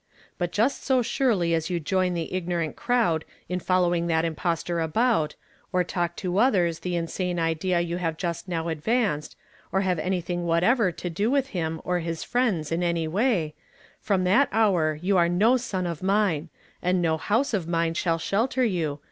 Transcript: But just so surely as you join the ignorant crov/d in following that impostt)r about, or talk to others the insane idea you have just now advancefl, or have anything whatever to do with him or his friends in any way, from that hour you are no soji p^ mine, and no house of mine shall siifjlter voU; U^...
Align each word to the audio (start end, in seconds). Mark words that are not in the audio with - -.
But 0.39 0.51
just 0.51 0.83
so 0.83 1.03
surely 1.03 1.53
as 1.53 1.69
you 1.69 1.79
join 1.79 2.15
the 2.15 2.33
ignorant 2.33 2.75
crov/d 2.75 3.23
in 3.47 3.59
following 3.59 4.07
that 4.07 4.25
impostt)r 4.25 4.83
about, 4.83 5.35
or 5.71 5.83
talk 5.83 6.15
to 6.15 6.39
others 6.39 6.79
the 6.79 6.95
insane 6.95 7.37
idea 7.39 7.79
you 7.81 7.97
have 7.97 8.17
just 8.17 8.47
now 8.47 8.63
advancefl, 8.65 9.35
or 9.71 9.81
have 9.81 9.99
anything 9.99 10.47
whatever 10.47 10.91
to 10.91 11.07
do 11.11 11.29
with 11.29 11.49
him 11.49 11.79
or 11.83 11.99
his 11.99 12.23
friends 12.23 12.71
in 12.71 12.81
any 12.81 13.07
way, 13.07 13.53
from 13.99 14.23
that 14.23 14.49
hour 14.51 14.97
you 15.03 15.17
are 15.17 15.29
no 15.29 15.53
soji 15.53 15.83
p^ 16.01 16.01
mine, 16.01 16.49
and 16.81 16.99
no 16.99 17.17
house 17.17 17.53
of 17.53 17.67
mine 17.67 17.93
shall 17.93 18.17
siifjlter 18.17 18.67
voU; 18.67 18.95
U^... 18.95 18.99